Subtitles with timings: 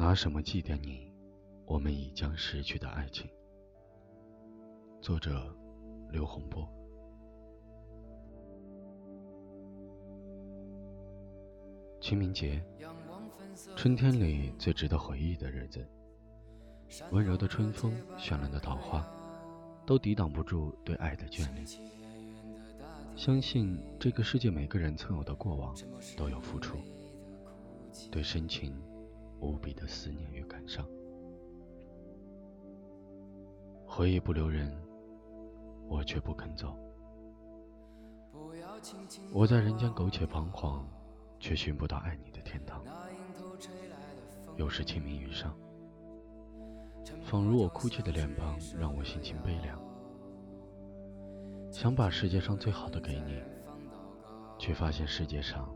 [0.00, 1.12] 拿什么祭奠你？
[1.66, 3.28] 我们已将失去的爱情。
[5.02, 5.54] 作者：
[6.10, 6.66] 刘洪波。
[12.00, 12.64] 清明节，
[13.76, 15.86] 春天里最值得回忆的日子。
[17.10, 19.06] 温柔的春风，绚烂的桃花，
[19.84, 21.66] 都抵挡不住对爱的眷恋。
[23.14, 25.76] 相信这个世界每个人曾有的过往，
[26.16, 26.78] 都有付出，
[28.10, 28.74] 对深情
[29.40, 30.86] 无比的思念与感伤。
[33.86, 34.70] 回忆不留人，
[35.88, 36.76] 我却不肯走。
[39.32, 40.86] 我在人间苟且彷徨，
[41.38, 42.84] 却寻不到爱你的天堂。
[44.56, 45.54] 又是清明雨上。
[47.22, 49.80] 仿如我哭泣的脸庞，让我心情悲凉。
[51.72, 53.42] 想把世界上最好的给你，
[54.58, 55.68] 却发现世界上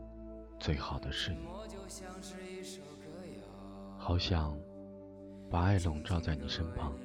[0.59, 1.47] 最好的是你。
[4.07, 4.55] 好想
[5.49, 6.95] 把爱笼罩在你身旁，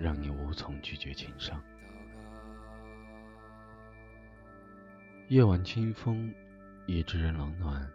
[0.00, 1.62] 让你无从拒绝情伤。
[5.28, 6.34] 夜晚清风，
[6.88, 7.88] 已知人冷暖，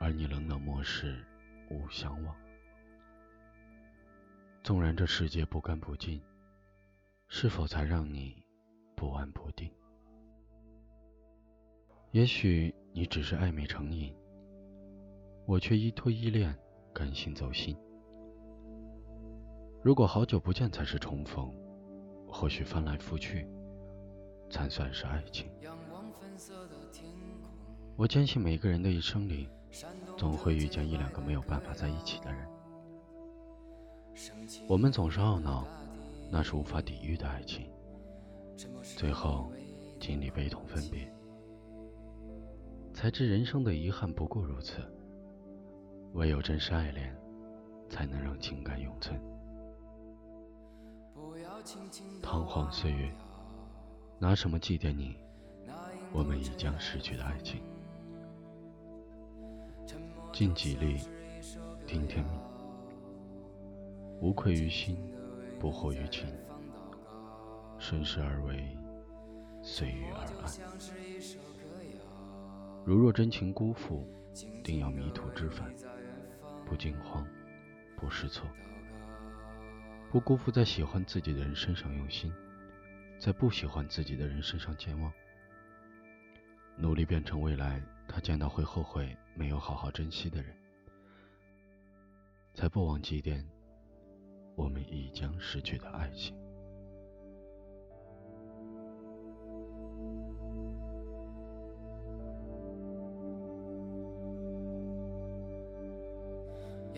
[0.00, 1.24] 而你冷冷漠视，
[1.70, 2.34] 无相望。
[4.64, 6.20] 纵然这世界不干不净，
[7.28, 8.44] 是否才让你
[8.96, 9.70] 不安不定？
[12.10, 14.12] 也许你只是暧昧成瘾，
[15.46, 16.52] 我却依托依恋，
[16.92, 17.76] 甘心走心。
[19.82, 21.52] 如果好久不见才是重逢，
[22.26, 23.48] 或许翻来覆去
[24.50, 25.50] 才算是爱情。
[27.96, 29.48] 我坚信每个人的一生里，
[30.16, 32.46] 总会遇见一两个没有办法在一起的人。
[34.68, 35.66] 我们总是懊恼，
[36.30, 37.70] 那是无法抵御的爱情，
[38.82, 39.50] 最后
[39.98, 41.10] 经历悲痛分别，
[42.92, 44.82] 才知人生的遗憾不过如此。
[46.14, 47.16] 唯有真实爱恋，
[47.88, 49.20] 才能让情感永存。
[52.22, 53.12] 彷徨岁月，
[54.18, 55.16] 拿什么祭奠你？
[56.12, 57.62] 我们已将失去的爱情。
[60.32, 60.98] 尽己力，
[61.86, 62.40] 听天命。
[64.20, 64.96] 无愧于心，
[65.58, 66.26] 不惑于情，
[67.78, 68.76] 顺势而为，
[69.62, 70.50] 随遇而安。
[72.84, 74.06] 如若真情辜负，
[74.62, 75.74] 定要迷途知返，
[76.64, 77.26] 不惊慌，
[77.96, 78.48] 不失措，
[80.10, 82.32] 不辜负在喜欢自己的人身上用心，
[83.18, 85.12] 在不喜欢自己的人身上健忘，
[86.76, 90.54] 努力变成未来他见到会后悔没有好好珍惜的人，
[92.54, 93.44] 才不忘祭奠。
[94.56, 96.36] 我们已将失去的爱情。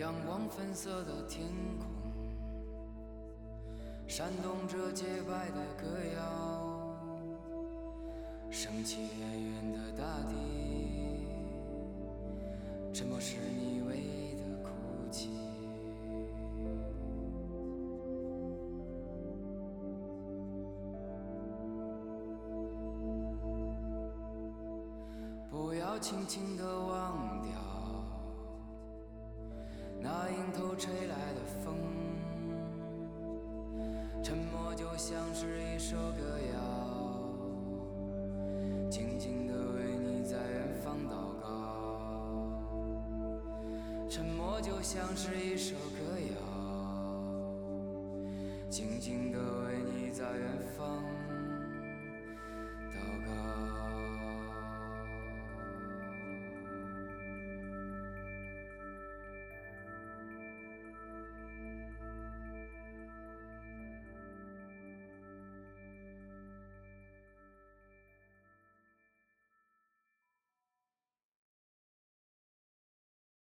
[0.03, 1.47] 仰望粉色的天
[1.79, 1.87] 空，
[4.05, 5.87] 闪动着洁白的歌
[6.17, 6.21] 谣，
[8.51, 10.35] 升起远远的大地，
[12.93, 14.71] 沉默是你唯一的哭
[15.09, 15.29] 泣。
[25.49, 27.72] 不要轻轻地忘掉
[30.03, 31.73] 那迎头吹来的风，
[34.21, 36.59] 沉默就像是一首歌谣，
[38.89, 41.47] 静静地为你在远方祷告。
[44.09, 46.35] 沉默就像是一首歌谣，
[48.69, 49.62] 静静地。